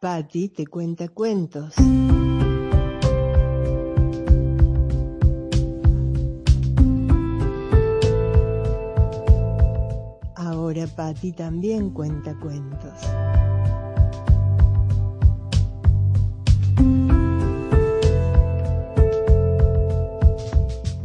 Patti 0.00 0.48
te 0.48 0.66
cuenta 0.66 1.08
cuentos. 1.08 1.74
Ahora 10.36 10.86
Patti 10.96 11.32
también 11.32 11.90
cuenta 11.90 12.34
cuentos. 12.40 12.94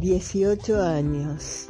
Dieciocho 0.00 0.80
años. 0.82 1.68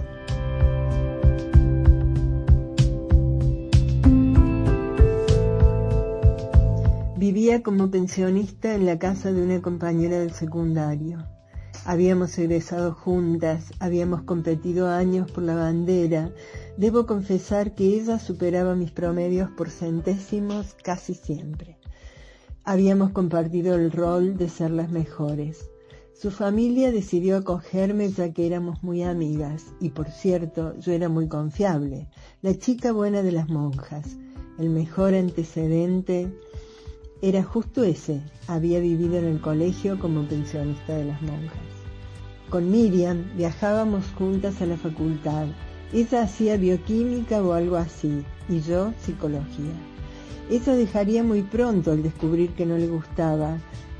Vivía 7.29 7.61
como 7.65 7.91
pensionista 7.91 8.77
en 8.77 8.87
la 8.87 9.01
casa 9.01 9.33
de 9.33 9.43
una 9.43 9.61
compañera 9.61 10.21
del 10.21 10.30
secundario. 10.30 11.27
Habíamos 11.84 12.39
egresado 12.39 12.95
juntas, 12.95 13.73
habíamos 13.80 14.23
competido 14.23 14.87
años 14.87 15.29
por 15.33 15.43
la 15.43 15.57
bandera. 15.57 16.31
Debo 16.77 17.05
confesar 17.05 17.75
que 17.75 17.97
ella 17.97 18.20
superaba 18.20 18.77
mis 18.77 18.93
promedios 18.93 19.51
por 19.51 19.70
centésimos 19.70 20.77
casi 20.84 21.15
siempre. 21.15 21.81
Habíamos 22.62 23.11
compartido 23.11 23.75
el 23.75 23.91
rol 23.91 24.37
de 24.37 24.48
ser 24.48 24.70
las 24.70 24.93
mejores. 24.93 25.69
Su 26.15 26.31
familia 26.31 26.93
decidió 26.93 27.39
acogerme 27.39 28.09
ya 28.09 28.33
que 28.33 28.47
éramos 28.47 28.84
muy 28.84 29.03
amigas 29.03 29.75
y 29.81 29.91
por 29.91 30.12
cierto 30.12 30.79
yo 30.79 30.93
era 30.93 31.09
muy 31.09 31.27
confiable, 31.27 32.09
la 32.41 32.56
chica 32.56 32.93
buena 32.93 33.23
de 33.23 33.33
las 33.33 33.48
monjas, 33.48 34.17
el 34.61 34.70
mejor 34.70 35.15
antecedente 35.15 36.33
era 37.23 37.43
justo 37.43 37.83
ese, 37.83 38.20
había 38.47 38.79
vivido 38.79 39.16
en 39.16 39.25
el 39.25 39.41
colegio 39.41 39.98
como 39.98 40.23
pensionista 40.29 40.95
de 40.95 41.06
las 41.06 41.22
monjas. 41.22 41.59
Con 42.50 42.70
Miriam 42.70 43.25
viajábamos 43.36 44.05
juntas 44.19 44.61
a 44.61 44.67
la 44.67 44.77
facultad. 44.77 45.47
Ella 45.92 46.22
hacía 46.22 46.56
bioquímica 46.56 47.42
o 47.42 47.53
algo 47.55 47.77
así, 47.77 48.22
y 48.48 48.61
yo 48.61 48.92
psicología. 49.00 49.72
Ella 50.50 50.75
dejaría 50.75 51.22
muy 51.25 51.42
pronto 51.42 51.92
al 51.92 52.03
descubrir 52.03 52.50
que 52.50 52.67
no 52.67 52.77
le 52.77 52.87
gustaba, 52.87 53.59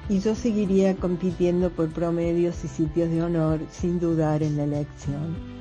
y 0.09 0.21
yo 0.21 0.35
seguiría 0.35 0.95
compitiendo 0.95 1.71
por 1.71 1.89
promedios 1.89 2.65
y 2.65 2.69
sitios 2.69 3.11
de 3.11 3.23
honor 3.23 3.61
sin 3.71 3.99
dudar 3.99 4.43
en 4.43 4.57
la 4.57 4.65
elección. 4.65 5.56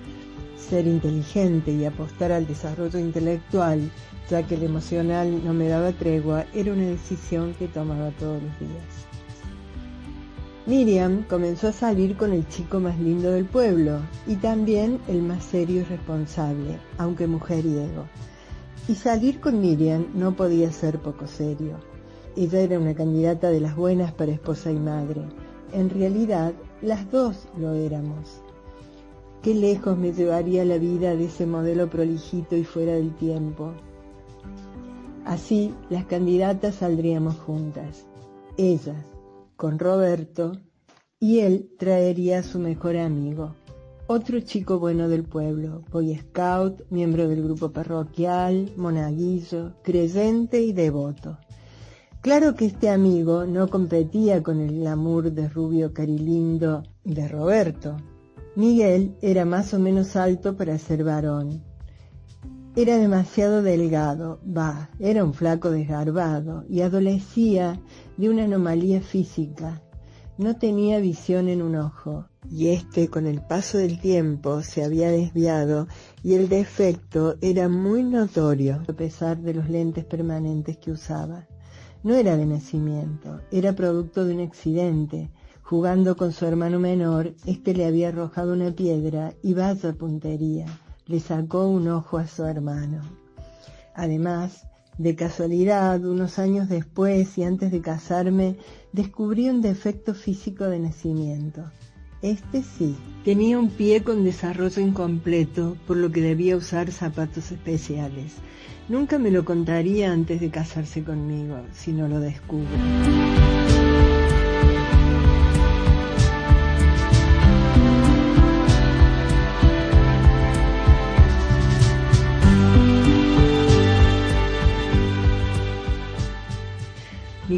Ser 0.57 0.87
inteligente 0.87 1.71
y 1.71 1.85
apostar 1.85 2.31
al 2.31 2.47
desarrollo 2.47 2.99
intelectual 2.99 3.91
ya 4.29 4.43
que 4.43 4.55
el 4.55 4.63
emocional 4.63 5.43
no 5.43 5.53
me 5.53 5.67
daba 5.67 5.91
tregua, 5.91 6.45
era 6.53 6.73
una 6.73 6.83
decisión 6.83 7.53
que 7.53 7.67
tomaba 7.67 8.09
todos 8.11 8.41
los 8.41 8.59
días. 8.59 9.05
Miriam 10.65 11.23
comenzó 11.29 11.67
a 11.67 11.73
salir 11.73 12.17
con 12.17 12.33
el 12.33 12.47
chico 12.47 12.79
más 12.79 12.99
lindo 12.99 13.31
del 13.31 13.45
pueblo 13.45 13.99
y 14.25 14.35
también 14.37 14.99
el 15.07 15.21
más 15.21 15.43
serio 15.43 15.81
y 15.81 15.83
responsable, 15.83 16.79
aunque 16.97 17.27
mujeriego. 17.27 18.07
Y 18.87 18.95
salir 18.95 19.39
con 19.39 19.61
Miriam 19.61 20.07
no 20.15 20.35
podía 20.35 20.71
ser 20.71 20.99
poco 20.99 21.27
serio. 21.27 21.77
Ella 22.35 22.61
era 22.61 22.79
una 22.79 22.95
candidata 22.95 23.49
de 23.49 23.61
las 23.61 23.75
buenas 23.75 24.11
para 24.11 24.31
esposa 24.31 24.71
y 24.71 24.79
madre. 24.79 25.21
En 25.71 25.89
realidad, 25.89 26.53
las 26.81 27.09
dos 27.11 27.47
lo 27.57 27.73
éramos. 27.73 28.41
Qué 29.45 29.53
lejos 29.53 29.95
me 29.95 30.11
llevaría 30.11 30.65
la 30.65 30.79
vida 30.79 31.15
de 31.15 31.25
ese 31.25 31.45
modelo 31.45 31.87
prolijito 31.87 32.55
y 32.55 32.63
fuera 32.63 32.93
del 32.93 33.13
tiempo. 33.13 33.73
Así 35.23 35.71
las 35.91 36.05
candidatas 36.05 36.73
saldríamos 36.73 37.35
juntas, 37.35 38.07
ella 38.57 39.05
con 39.55 39.77
Roberto 39.77 40.53
y 41.19 41.41
él 41.41 41.69
traería 41.77 42.39
a 42.39 42.43
su 42.43 42.57
mejor 42.57 42.97
amigo, 42.97 43.53
otro 44.07 44.39
chico 44.39 44.79
bueno 44.79 45.09
del 45.09 45.25
pueblo, 45.25 45.83
boy 45.91 46.15
scout, 46.15 46.81
miembro 46.89 47.27
del 47.27 47.43
grupo 47.43 47.71
parroquial, 47.71 48.71
monaguillo, 48.77 49.73
creyente 49.83 50.59
y 50.63 50.73
devoto. 50.73 51.37
Claro 52.21 52.55
que 52.55 52.65
este 52.65 52.89
amigo 52.89 53.45
no 53.45 53.67
competía 53.67 54.41
con 54.41 54.59
el 54.59 54.79
glamour 54.79 55.31
de 55.31 55.47
rubio 55.47 55.93
carilindo 55.93 56.81
de 57.03 57.27
Roberto. 57.27 57.95
Miguel 58.55 59.15
era 59.21 59.45
más 59.45 59.73
o 59.73 59.79
menos 59.79 60.15
alto 60.15 60.55
para 60.55 60.77
ser 60.77 61.03
varón, 61.03 61.61
era 62.77 62.97
demasiado 62.97 63.61
delgado, 63.61 64.41
va, 64.45 64.89
era 64.99 65.23
un 65.23 65.33
flaco 65.33 65.71
desgarbado 65.71 66.65
y 66.67 66.81
adolecía 66.81 67.79
de 68.17 68.29
una 68.29 68.43
anomalía 68.43 68.99
física. 68.99 69.81
No 70.37 70.57
tenía 70.57 70.99
visión 70.99 71.47
en 71.47 71.61
un 71.61 71.77
ojo, 71.77 72.25
y 72.51 72.67
este 72.67 73.07
con 73.07 73.27
el 73.27 73.41
paso 73.41 73.77
del 73.77 73.97
tiempo 74.01 74.61
se 74.61 74.83
había 74.83 75.09
desviado 75.09 75.87
y 76.21 76.33
el 76.33 76.49
defecto 76.49 77.37
era 77.39 77.69
muy 77.69 78.03
notorio 78.03 78.83
a 78.89 78.91
pesar 78.91 79.37
de 79.37 79.53
los 79.53 79.69
lentes 79.69 80.03
permanentes 80.03 80.75
que 80.75 80.91
usaba. 80.91 81.47
No 82.03 82.13
era 82.13 82.35
de 82.35 82.45
nacimiento, 82.45 83.39
era 83.53 83.71
producto 83.71 84.25
de 84.25 84.35
un 84.35 84.41
accidente. 84.41 85.31
Jugando 85.65 86.15
con 86.15 86.31
su 86.31 86.45
hermano 86.45 86.79
menor, 86.79 87.33
este 87.45 87.73
le 87.73 87.85
había 87.85 88.07
arrojado 88.07 88.53
una 88.53 88.71
piedra 88.71 89.33
y 89.43 89.53
vaya 89.53 89.93
puntería 89.93 90.67
le 91.07 91.19
sacó 91.19 91.67
un 91.67 91.87
ojo 91.87 92.17
a 92.17 92.27
su 92.27 92.45
hermano. 92.45 93.01
Además, 93.93 94.67
de 94.97 95.15
casualidad, 95.15 96.03
unos 96.03 96.39
años 96.39 96.69
después 96.69 97.37
y 97.37 97.43
antes 97.43 97.71
de 97.71 97.81
casarme, 97.81 98.57
descubrí 98.91 99.49
un 99.49 99.61
defecto 99.61 100.13
físico 100.13 100.65
de 100.65 100.79
nacimiento. 100.79 101.63
Este 102.21 102.63
sí, 102.63 102.95
tenía 103.23 103.59
un 103.59 103.69
pie 103.69 104.03
con 104.03 104.23
desarrollo 104.23 104.81
incompleto, 104.81 105.77
por 105.85 105.97
lo 105.97 106.11
que 106.11 106.21
debía 106.21 106.57
usar 106.57 106.91
zapatos 106.91 107.51
especiales. 107.51 108.33
Nunca 108.89 109.19
me 109.19 109.31
lo 109.31 109.45
contaría 109.45 110.11
antes 110.11 110.41
de 110.41 110.49
casarse 110.49 111.03
conmigo, 111.03 111.57
si 111.73 111.91
no 111.91 112.07
lo 112.07 112.19
descubro. 112.19 112.65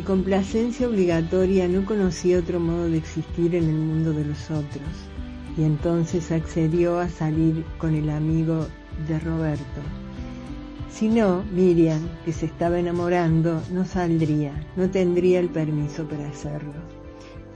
Complacencia 0.07 0.87
obligatoria 0.87 1.67
no 1.67 1.85
conocía 1.85 2.39
otro 2.39 2.61
modo 2.61 2.89
de 2.89 2.97
existir 2.97 3.53
en 3.53 3.65
el 3.65 3.75
mundo 3.75 4.13
de 4.13 4.23
los 4.23 4.49
otros, 4.49 4.87
y 5.57 5.63
entonces 5.63 6.31
accedió 6.31 6.97
a 6.97 7.09
salir 7.09 7.65
con 7.77 7.93
el 7.93 8.09
amigo 8.09 8.67
de 9.05 9.19
Roberto. 9.19 9.81
Si 10.89 11.09
no, 11.09 11.43
Miriam, 11.53 11.99
que 12.23 12.31
se 12.31 12.45
estaba 12.45 12.79
enamorando, 12.79 13.61
no 13.69 13.83
saldría, 13.83 14.53
no 14.77 14.89
tendría 14.89 15.41
el 15.41 15.49
permiso 15.49 16.07
para 16.07 16.29
hacerlo. 16.29 16.79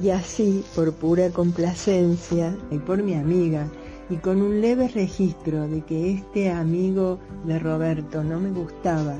Y 0.01 0.09
así, 0.09 0.61
por 0.75 0.91
pura 0.91 1.29
complacencia, 1.29 2.53
y 2.69 2.79
por 2.79 3.01
mi 3.01 3.13
amiga, 3.13 3.65
y 4.09 4.17
con 4.17 4.41
un 4.41 4.59
leve 4.59 4.89
registro 4.89 5.69
de 5.69 5.85
que 5.85 6.15
este 6.15 6.51
amigo 6.51 7.17
de 7.45 7.59
Roberto 7.59 8.25
no 8.25 8.41
me 8.41 8.49
gustaba, 8.49 9.15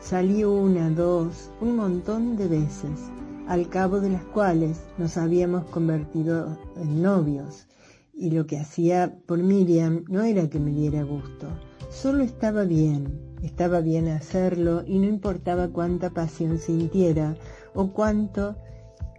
Salí 0.00 0.44
una, 0.44 0.90
dos, 0.90 1.50
un 1.60 1.74
montón 1.76 2.36
de 2.36 2.46
veces, 2.46 3.10
al 3.48 3.68
cabo 3.68 4.00
de 4.00 4.10
las 4.10 4.22
cuales 4.22 4.80
nos 4.96 5.16
habíamos 5.16 5.64
convertido 5.66 6.56
en 6.76 7.02
novios. 7.02 7.66
Y 8.14 8.30
lo 8.30 8.46
que 8.46 8.58
hacía 8.58 9.18
por 9.26 9.42
Miriam 9.42 10.04
no 10.08 10.22
era 10.22 10.48
que 10.48 10.60
me 10.60 10.70
diera 10.70 11.02
gusto, 11.02 11.48
solo 11.90 12.22
estaba 12.22 12.62
bien, 12.62 13.20
estaba 13.42 13.80
bien 13.80 14.08
hacerlo 14.08 14.84
y 14.86 14.98
no 14.98 15.06
importaba 15.06 15.68
cuánta 15.68 16.10
pasión 16.10 16.58
sintiera 16.58 17.36
o 17.74 17.92
cuánto 17.92 18.56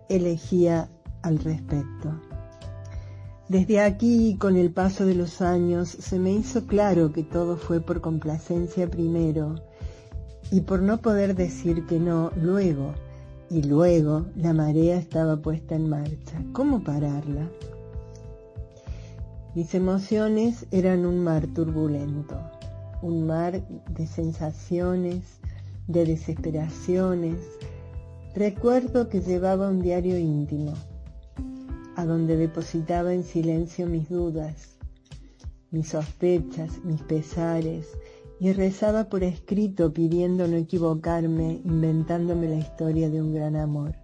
elegía 0.07 0.89
al 1.21 1.39
respecto. 1.39 2.19
Desde 3.49 3.81
aquí, 3.81 4.37
con 4.39 4.55
el 4.55 4.71
paso 4.71 5.05
de 5.05 5.15
los 5.15 5.41
años, 5.41 5.89
se 5.89 6.19
me 6.19 6.31
hizo 6.31 6.67
claro 6.67 7.11
que 7.11 7.23
todo 7.23 7.57
fue 7.57 7.81
por 7.81 7.99
complacencia 7.99 8.89
primero 8.89 9.55
y 10.51 10.61
por 10.61 10.81
no 10.81 10.97
poder 10.97 11.35
decir 11.35 11.85
que 11.85 11.99
no 11.99 12.31
luego, 12.35 12.93
y 13.49 13.63
luego 13.63 14.25
la 14.35 14.53
marea 14.53 14.97
estaba 14.97 15.37
puesta 15.37 15.75
en 15.75 15.89
marcha. 15.89 16.41
¿Cómo 16.53 16.83
pararla? 16.83 17.49
Mis 19.55 19.73
emociones 19.73 20.65
eran 20.71 21.05
un 21.05 21.23
mar 21.23 21.47
turbulento, 21.47 22.39
un 23.01 23.25
mar 23.25 23.61
de 23.89 24.07
sensaciones, 24.07 25.23
de 25.87 26.05
desesperaciones. 26.05 27.37
Recuerdo 28.35 29.09
que 29.09 29.21
llevaba 29.21 29.69
un 29.69 29.81
diario 29.81 30.17
íntimo, 30.17 30.73
a 31.95 32.05
donde 32.05 32.37
depositaba 32.37 33.13
en 33.13 33.23
silencio 33.23 33.87
mis 33.87 34.07
dudas, 34.07 34.77
mis 35.71 35.89
sospechas, 35.89 36.83
mis 36.83 37.01
pesares, 37.01 37.87
y 38.39 38.53
rezaba 38.53 39.09
por 39.09 39.23
escrito 39.23 39.93
pidiendo 39.93 40.47
no 40.47 40.55
equivocarme, 40.55 41.61
inventándome 41.65 42.47
la 42.47 42.57
historia 42.57 43.09
de 43.09 43.21
un 43.21 43.33
gran 43.33 43.55
amor. 43.55 43.95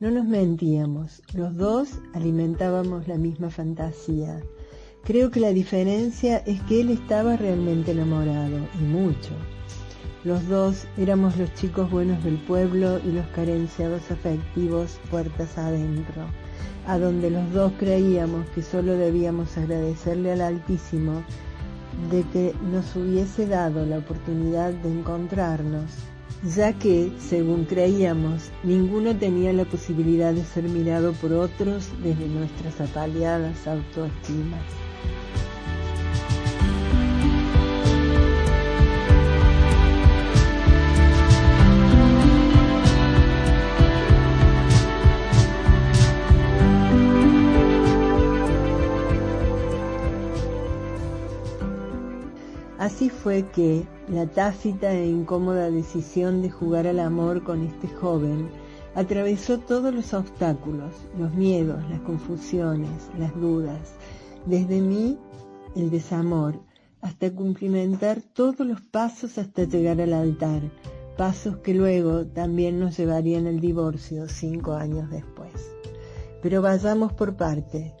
No 0.00 0.10
nos 0.10 0.26
mentíamos, 0.26 1.22
los 1.32 1.56
dos 1.56 2.00
alimentábamos 2.12 3.06
la 3.06 3.18
misma 3.18 3.50
fantasía. 3.50 4.42
Creo 5.04 5.30
que 5.30 5.38
la 5.38 5.52
diferencia 5.52 6.38
es 6.38 6.60
que 6.62 6.80
él 6.80 6.90
estaba 6.90 7.36
realmente 7.36 7.92
enamorado, 7.92 8.58
y 8.80 8.82
mucho. 8.82 9.30
Los 10.24 10.48
dos 10.48 10.86
éramos 10.96 11.36
los 11.36 11.52
chicos 11.54 11.90
buenos 11.90 12.22
del 12.24 12.38
pueblo 12.38 13.00
y 13.04 13.12
los 13.12 13.26
carenciados 13.28 14.10
afectivos 14.10 14.98
puertas 15.10 15.56
adentro, 15.56 16.26
a 16.86 16.98
donde 16.98 17.30
los 17.30 17.52
dos 17.52 17.72
creíamos 17.78 18.48
que 18.50 18.62
solo 18.62 18.96
debíamos 18.96 19.56
agradecerle 19.56 20.32
al 20.32 20.40
Altísimo 20.40 21.24
de 22.10 22.22
que 22.32 22.54
nos 22.70 22.94
hubiese 22.96 23.46
dado 23.46 23.84
la 23.86 23.98
oportunidad 23.98 24.72
de 24.72 24.90
encontrarnos, 24.90 25.90
ya 26.54 26.72
que, 26.72 27.12
según 27.18 27.64
creíamos, 27.64 28.50
ninguno 28.62 29.16
tenía 29.16 29.52
la 29.52 29.64
posibilidad 29.64 30.32
de 30.32 30.44
ser 30.44 30.64
mirado 30.64 31.12
por 31.12 31.32
otros 31.32 31.88
desde 32.02 32.26
nuestras 32.28 32.80
apaleadas 32.80 33.66
autoestimas. 33.66 34.62
Así 52.82 53.10
fue 53.10 53.48
que 53.52 53.86
la 54.08 54.26
tácita 54.26 54.92
e 54.92 55.06
incómoda 55.06 55.70
decisión 55.70 56.42
de 56.42 56.50
jugar 56.50 56.88
al 56.88 56.98
amor 56.98 57.44
con 57.44 57.64
este 57.64 57.86
joven 57.86 58.50
atravesó 58.96 59.60
todos 59.60 59.94
los 59.94 60.12
obstáculos, 60.12 60.92
los 61.16 61.32
miedos, 61.32 61.80
las 61.88 62.00
confusiones, 62.00 63.08
las 63.20 63.32
dudas, 63.36 63.94
desde 64.46 64.80
mí 64.80 65.16
el 65.76 65.90
desamor, 65.90 66.58
hasta 67.02 67.32
cumplimentar 67.32 68.20
todos 68.20 68.66
los 68.66 68.80
pasos 68.80 69.38
hasta 69.38 69.62
llegar 69.62 70.00
al 70.00 70.12
altar, 70.12 70.62
pasos 71.16 71.58
que 71.58 71.74
luego 71.74 72.26
también 72.26 72.80
nos 72.80 72.96
llevarían 72.96 73.46
al 73.46 73.60
divorcio 73.60 74.28
cinco 74.28 74.72
años 74.72 75.08
después. 75.08 75.52
Pero 76.42 76.62
vayamos 76.62 77.12
por 77.12 77.36
parte. 77.36 77.94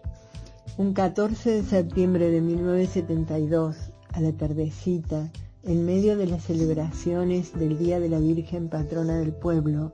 Un 0.76 0.92
14 0.92 1.50
de 1.50 1.62
septiembre 1.62 2.32
de 2.32 2.40
1972, 2.40 3.91
a 4.12 4.20
la 4.20 4.32
tardecita, 4.32 5.30
en 5.64 5.86
medio 5.86 6.16
de 6.16 6.26
las 6.26 6.44
celebraciones 6.44 7.56
del 7.58 7.78
Día 7.78 8.00
de 8.00 8.08
la 8.08 8.18
Virgen 8.18 8.68
Patrona 8.68 9.18
del 9.18 9.32
Pueblo, 9.32 9.92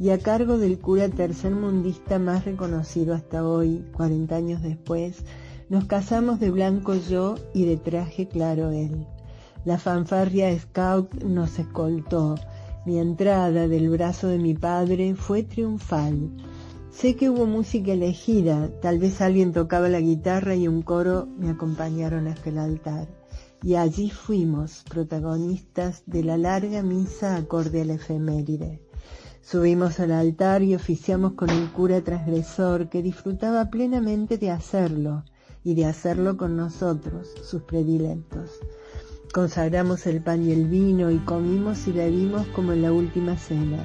y 0.00 0.10
a 0.10 0.18
cargo 0.18 0.58
del 0.58 0.78
cura 0.80 1.08
tercermundista 1.08 2.18
más 2.18 2.44
reconocido 2.44 3.14
hasta 3.14 3.46
hoy, 3.46 3.84
40 3.92 4.34
años 4.34 4.62
después, 4.62 5.24
nos 5.68 5.84
casamos 5.84 6.40
de 6.40 6.50
blanco 6.50 6.94
yo 6.94 7.36
y 7.54 7.64
de 7.64 7.76
traje 7.76 8.26
claro 8.26 8.70
él. 8.70 9.06
La 9.64 9.78
fanfarria 9.78 10.56
scout 10.58 11.22
nos 11.22 11.58
escoltó. 11.58 12.34
Mi 12.84 12.98
entrada 12.98 13.66
del 13.66 13.88
brazo 13.88 14.28
de 14.28 14.38
mi 14.38 14.54
padre 14.54 15.14
fue 15.14 15.42
triunfal. 15.42 16.30
Sé 16.90 17.16
que 17.16 17.30
hubo 17.30 17.46
música 17.46 17.92
elegida, 17.92 18.68
tal 18.82 18.98
vez 18.98 19.20
alguien 19.20 19.52
tocaba 19.52 19.88
la 19.88 20.00
guitarra 20.00 20.54
y 20.54 20.68
un 20.68 20.82
coro 20.82 21.28
me 21.38 21.50
acompañaron 21.50 22.26
hasta 22.28 22.50
el 22.50 22.58
altar 22.58 23.23
y 23.64 23.76
allí 23.76 24.10
fuimos 24.10 24.84
protagonistas 24.90 26.02
de 26.04 26.22
la 26.22 26.36
larga 26.36 26.82
misa 26.82 27.36
acorde 27.36 27.80
a 27.80 27.84
la 27.86 27.94
efeméride. 27.94 28.82
Subimos 29.40 30.00
al 30.00 30.12
altar 30.12 30.62
y 30.62 30.74
oficiamos 30.74 31.32
con 31.32 31.48
el 31.48 31.72
cura 31.72 32.02
transgresor 32.02 32.90
que 32.90 33.02
disfrutaba 33.02 33.70
plenamente 33.70 34.36
de 34.36 34.50
hacerlo 34.50 35.24
y 35.64 35.74
de 35.74 35.86
hacerlo 35.86 36.36
con 36.36 36.58
nosotros, 36.58 37.26
sus 37.42 37.62
predilectos. 37.62 38.50
Consagramos 39.32 40.06
el 40.06 40.22
pan 40.22 40.46
y 40.46 40.52
el 40.52 40.68
vino 40.68 41.10
y 41.10 41.18
comimos 41.20 41.88
y 41.88 41.92
bebimos 41.92 42.46
como 42.48 42.74
en 42.74 42.82
la 42.82 42.92
última 42.92 43.38
cena. 43.38 43.82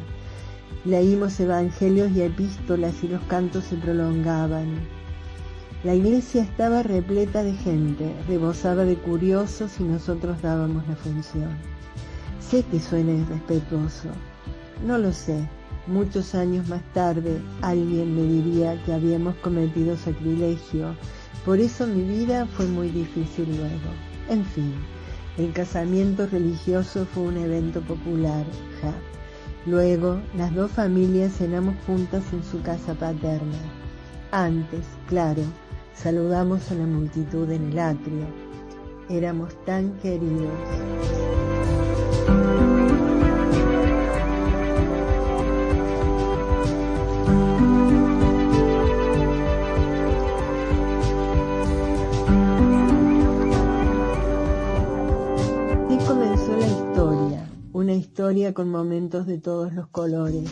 Leímos 0.83 1.39
evangelios 1.39 2.11
y 2.11 2.21
epístolas 2.21 3.01
y 3.01 3.07
los 3.07 3.21
cantos 3.23 3.63
se 3.63 3.77
prolongaban. 3.77 4.98
La 5.85 5.95
iglesia 5.95 6.43
estaba 6.43 6.83
repleta 6.83 7.41
de 7.41 7.53
gente, 7.53 8.13
rebosaba 8.27 8.83
de 8.83 8.97
curiosos 8.97 9.79
y 9.79 9.83
nosotros 9.83 10.41
dábamos 10.41 10.85
la 10.89 10.95
función. 10.97 11.57
Sé 12.41 12.63
que 12.63 12.81
suena 12.81 13.13
irrespetuoso, 13.13 14.09
no 14.85 14.97
lo 14.97 15.13
sé. 15.13 15.39
Muchos 15.87 16.35
años 16.35 16.67
más 16.67 16.81
tarde 16.93 17.41
alguien 17.61 18.13
me 18.13 18.23
diría 18.23 18.83
que 18.83 18.91
habíamos 18.91 19.35
cometido 19.35 19.95
sacrilegio, 19.95 20.95
por 21.45 21.59
eso 21.59 21.87
mi 21.87 22.03
vida 22.03 22.45
fue 22.45 22.65
muy 22.65 22.89
difícil 22.89 23.47
luego. 23.47 23.93
En 24.27 24.43
fin, 24.43 24.73
el 25.37 25.53
casamiento 25.53 26.27
religioso 26.27 27.05
fue 27.05 27.23
un 27.23 27.37
evento 27.37 27.79
popular, 27.79 28.45
ja. 28.81 28.93
Luego, 29.65 30.19
las 30.35 30.53
dos 30.53 30.71
familias 30.71 31.37
cenamos 31.37 31.75
juntas 31.87 32.23
en 32.33 32.43
su 32.43 32.61
casa 32.63 32.93
paterna. 32.95 33.57
Antes, 34.31 34.85
claro, 35.07 35.41
Saludamos 36.01 36.71
a 36.71 36.75
la 36.75 36.85
multitud 36.85 37.51
en 37.51 37.73
el 37.73 37.79
atrio. 37.79 38.25
Éramos 39.09 39.53
tan 39.65 39.97
queridos. 39.97 40.47
Y 55.89 55.97
comenzó 56.07 56.55
la 56.55 56.65
historia, 56.65 57.49
una 57.73 57.93
historia 57.93 58.53
con 58.53 58.71
momentos 58.71 59.27
de 59.27 59.37
todos 59.37 59.73
los 59.73 59.89
colores 59.89 60.49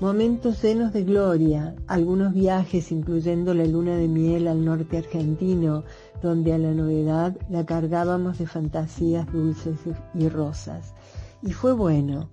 Momentos 0.00 0.62
llenos 0.62 0.92
de 0.92 1.02
gloria, 1.02 1.74
algunos 1.88 2.32
viajes 2.32 2.92
incluyendo 2.92 3.52
la 3.52 3.64
luna 3.64 3.96
de 3.96 4.06
miel 4.06 4.46
al 4.46 4.64
norte 4.64 4.98
argentino, 4.98 5.82
donde 6.22 6.52
a 6.52 6.58
la 6.58 6.70
novedad 6.70 7.36
la 7.50 7.66
cargábamos 7.66 8.38
de 8.38 8.46
fantasías 8.46 9.26
dulces 9.32 9.76
y 10.14 10.28
rosas. 10.28 10.94
Y 11.42 11.50
fue 11.50 11.72
bueno, 11.72 12.30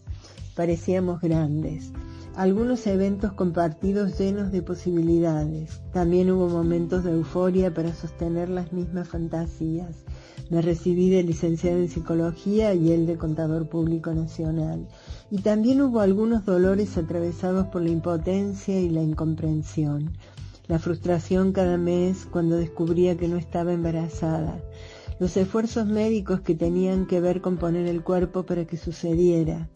parecíamos 0.55 1.21
grandes. 1.21 1.91
Algunos 2.35 2.85
eventos 2.85 3.33
compartidos 3.33 4.19
llenos 4.19 4.51
de 4.51 4.61
posibilidades. 4.61 5.81
También 5.91 6.29
hubo 6.29 6.47
momentos 6.47 7.03
de 7.03 7.13
euforia 7.13 7.73
para 7.73 7.95
sostener 7.95 8.47
las 8.49 8.73
mismas 8.73 9.07
fantasías. 9.07 10.05
Me 10.49 10.61
recibí 10.61 11.09
de 11.09 11.23
licenciado 11.23 11.79
en 11.79 11.89
psicología 11.89 12.73
y 12.75 12.91
él 12.91 13.07
de 13.07 13.17
contador 13.17 13.67
público 13.67 14.13
nacional 14.13 14.87
y 15.31 15.39
también 15.39 15.81
hubo 15.81 16.01
algunos 16.01 16.45
dolores 16.45 16.97
atravesados 16.97 17.67
por 17.67 17.81
la 17.81 17.89
impotencia 17.89 18.79
y 18.79 18.89
la 18.89 19.01
incomprensión, 19.01 20.11
la 20.67 20.77
frustración 20.77 21.51
cada 21.51 21.77
mes 21.77 22.27
cuando 22.29 22.57
descubría 22.57 23.17
que 23.17 23.27
no 23.27 23.37
estaba 23.37 23.73
embarazada, 23.73 24.61
los 25.19 25.35
esfuerzos 25.35 25.87
médicos 25.87 26.41
que 26.41 26.53
tenían 26.53 27.07
que 27.07 27.21
ver 27.21 27.41
con 27.41 27.57
poner 27.57 27.87
el 27.87 28.03
cuerpo 28.03 28.43
para 28.43 28.65
que 28.65 28.77
sucediera. 28.77 29.69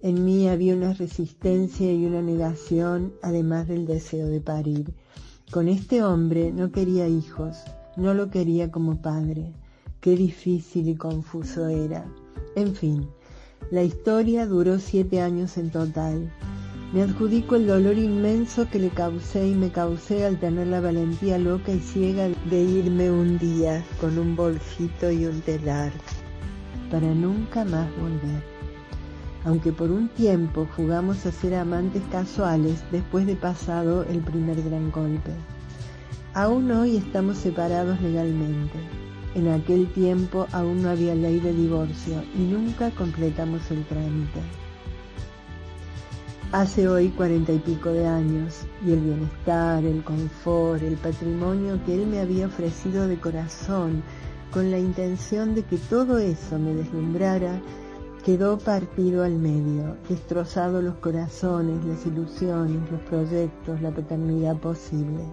En 0.00 0.24
mí 0.24 0.48
había 0.48 0.74
una 0.74 0.92
resistencia 0.92 1.92
y 1.92 2.06
una 2.06 2.22
negación, 2.22 3.14
además 3.22 3.68
del 3.68 3.86
deseo 3.86 4.28
de 4.28 4.40
parir. 4.40 4.94
Con 5.50 5.68
este 5.68 6.02
hombre 6.02 6.52
no 6.52 6.70
quería 6.72 7.08
hijos, 7.08 7.56
no 7.96 8.14
lo 8.14 8.30
quería 8.30 8.70
como 8.70 9.00
padre. 9.00 9.52
Qué 10.04 10.16
difícil 10.16 10.90
y 10.90 10.96
confuso 10.96 11.66
era. 11.66 12.04
En 12.56 12.74
fin, 12.74 13.08
la 13.70 13.82
historia 13.82 14.46
duró 14.46 14.78
siete 14.78 15.22
años 15.22 15.56
en 15.56 15.70
total. 15.70 16.30
Me 16.92 17.00
adjudico 17.00 17.54
el 17.54 17.66
dolor 17.66 17.96
inmenso 17.96 18.68
que 18.68 18.78
le 18.78 18.90
causé 18.90 19.48
y 19.48 19.54
me 19.54 19.72
causé 19.72 20.26
al 20.26 20.38
tener 20.38 20.66
la 20.66 20.82
valentía 20.82 21.38
loca 21.38 21.72
y 21.72 21.80
ciega 21.80 22.28
de 22.50 22.62
irme 22.62 23.10
un 23.10 23.38
día 23.38 23.82
con 23.98 24.18
un 24.18 24.36
bolsito 24.36 25.10
y 25.10 25.24
un 25.24 25.40
telar 25.40 25.90
para 26.90 27.14
nunca 27.14 27.64
más 27.64 27.88
volver. 27.96 28.44
Aunque 29.46 29.72
por 29.72 29.90
un 29.90 30.10
tiempo 30.10 30.68
jugamos 30.76 31.24
a 31.24 31.32
ser 31.32 31.54
amantes 31.54 32.02
casuales 32.12 32.84
después 32.92 33.26
de 33.26 33.36
pasado 33.36 34.04
el 34.04 34.18
primer 34.18 34.62
gran 34.62 34.90
golpe. 34.90 35.30
Aún 36.34 36.70
hoy 36.72 36.98
estamos 36.98 37.38
separados 37.38 37.98
legalmente. 38.02 38.78
En 39.34 39.48
aquel 39.48 39.92
tiempo 39.92 40.46
aún 40.52 40.82
no 40.82 40.90
había 40.90 41.14
ley 41.14 41.40
de 41.40 41.52
divorcio 41.52 42.22
y 42.36 42.42
nunca 42.42 42.90
completamos 42.92 43.68
el 43.72 43.84
trámite. 43.84 44.40
Hace 46.52 46.86
hoy 46.86 47.08
cuarenta 47.08 47.52
y 47.52 47.58
pico 47.58 47.88
de 47.88 48.06
años 48.06 48.60
y 48.86 48.92
el 48.92 49.00
bienestar, 49.00 49.84
el 49.84 50.04
confort, 50.04 50.80
el 50.82 50.96
patrimonio 50.98 51.80
que 51.84 51.94
él 51.94 52.06
me 52.06 52.20
había 52.20 52.46
ofrecido 52.46 53.08
de 53.08 53.18
corazón, 53.18 54.04
con 54.52 54.70
la 54.70 54.78
intención 54.78 55.56
de 55.56 55.64
que 55.64 55.78
todo 55.78 56.18
eso 56.18 56.56
me 56.60 56.72
deslumbrara, 56.74 57.60
quedó 58.24 58.56
partido 58.56 59.24
al 59.24 59.34
medio, 59.34 59.96
destrozado 60.08 60.80
los 60.80 60.94
corazones, 60.98 61.84
las 61.84 62.06
ilusiones, 62.06 62.88
los 62.88 63.00
proyectos, 63.00 63.82
la 63.82 63.90
paternidad 63.90 64.56
posible. 64.58 65.24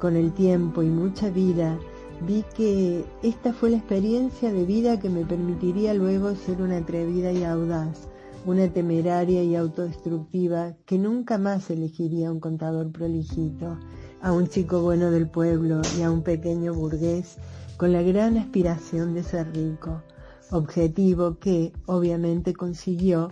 Con 0.00 0.16
el 0.16 0.32
tiempo 0.32 0.82
y 0.82 0.88
mucha 0.88 1.30
vida, 1.30 1.78
vi 2.22 2.44
que 2.54 3.04
esta 3.22 3.52
fue 3.52 3.70
la 3.70 3.78
experiencia 3.78 4.52
de 4.52 4.64
vida 4.64 4.98
que 4.98 5.10
me 5.10 5.24
permitiría 5.24 5.94
luego 5.94 6.34
ser 6.34 6.62
una 6.62 6.78
atrevida 6.78 7.32
y 7.32 7.44
audaz, 7.44 8.08
una 8.46 8.68
temeraria 8.68 9.42
y 9.42 9.56
autodestructiva 9.56 10.74
que 10.86 10.98
nunca 10.98 11.38
más 11.38 11.70
elegiría 11.70 12.28
a 12.28 12.32
un 12.32 12.40
contador 12.40 12.92
prolijito, 12.92 13.78
a 14.20 14.32
un 14.32 14.48
chico 14.48 14.80
bueno 14.80 15.10
del 15.10 15.28
pueblo 15.28 15.80
y 15.98 16.02
a 16.02 16.10
un 16.10 16.22
pequeño 16.22 16.74
burgués 16.74 17.38
con 17.76 17.92
la 17.92 18.02
gran 18.02 18.36
aspiración 18.36 19.14
de 19.14 19.22
ser 19.22 19.52
rico, 19.54 20.02
objetivo 20.50 21.38
que 21.38 21.72
obviamente 21.86 22.54
consiguió 22.54 23.28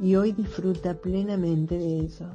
y 0.00 0.16
hoy 0.16 0.32
disfruta 0.32 0.94
plenamente 0.94 1.78
de 1.78 2.04
eso. 2.06 2.26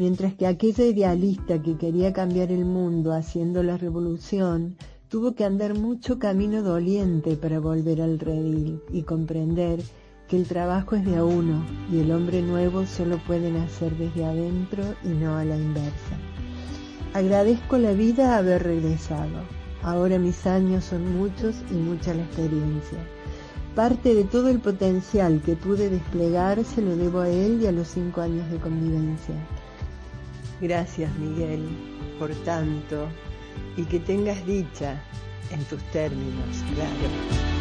Mientras 0.00 0.32
que 0.32 0.46
aquella 0.46 0.86
idealista 0.86 1.60
que 1.60 1.76
quería 1.76 2.14
cambiar 2.14 2.50
el 2.50 2.64
mundo 2.64 3.12
haciendo 3.12 3.62
la 3.62 3.76
revolución 3.76 4.78
tuvo 5.10 5.34
que 5.34 5.44
andar 5.44 5.74
mucho 5.74 6.18
camino 6.18 6.62
doliente 6.62 7.36
para 7.36 7.60
volver 7.60 8.00
al 8.00 8.18
redil 8.18 8.80
y 8.90 9.02
comprender 9.02 9.78
que 10.26 10.38
el 10.38 10.46
trabajo 10.46 10.96
es 10.96 11.04
de 11.04 11.16
a 11.16 11.24
uno 11.26 11.66
y 11.92 11.98
el 11.98 12.12
hombre 12.12 12.40
nuevo 12.40 12.86
solo 12.86 13.18
puede 13.26 13.52
nacer 13.52 13.94
desde 13.98 14.24
adentro 14.24 14.82
y 15.04 15.08
no 15.08 15.36
a 15.36 15.44
la 15.44 15.58
inversa. 15.58 16.16
Agradezco 17.12 17.76
la 17.76 17.92
vida 17.92 18.38
haber 18.38 18.62
regresado. 18.62 19.42
Ahora 19.82 20.18
mis 20.18 20.46
años 20.46 20.86
son 20.86 21.14
muchos 21.14 21.56
y 21.70 21.74
mucha 21.74 22.14
la 22.14 22.22
experiencia. 22.22 23.06
Parte 23.74 24.14
de 24.14 24.24
todo 24.24 24.48
el 24.48 24.60
potencial 24.60 25.42
que 25.44 25.56
pude 25.56 25.90
desplegar 25.90 26.64
se 26.64 26.80
lo 26.80 26.96
debo 26.96 27.20
a 27.20 27.28
él 27.28 27.60
y 27.60 27.66
a 27.66 27.72
los 27.72 27.88
cinco 27.88 28.22
años 28.22 28.50
de 28.50 28.56
convivencia. 28.56 29.34
Gracias 30.60 31.10
Miguel 31.16 31.66
por 32.18 32.30
tanto 32.44 33.08
y 33.76 33.84
que 33.84 33.98
tengas 34.00 34.44
dicha 34.46 35.02
en 35.50 35.64
tus 35.64 35.82
términos, 35.84 36.56
claro. 36.74 37.59